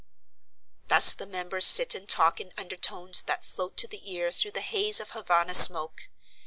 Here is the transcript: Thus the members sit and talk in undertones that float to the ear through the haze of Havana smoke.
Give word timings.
Thus 0.87 1.13
the 1.13 1.27
members 1.27 1.67
sit 1.67 1.93
and 1.93 2.09
talk 2.09 2.41
in 2.41 2.53
undertones 2.57 3.21
that 3.27 3.45
float 3.45 3.77
to 3.77 3.87
the 3.87 4.11
ear 4.11 4.31
through 4.31 4.53
the 4.53 4.61
haze 4.61 4.99
of 4.99 5.11
Havana 5.11 5.53
smoke. 5.53 6.09